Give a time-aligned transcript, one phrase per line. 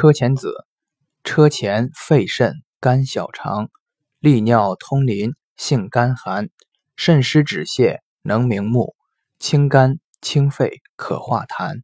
[0.00, 0.54] 车前子，
[1.24, 3.68] 车前肺肾肝小肠，
[4.20, 6.50] 利尿通淋，性甘寒，
[6.94, 8.94] 肾湿止泻，能明目，
[9.40, 11.82] 清肝清肺，可化痰。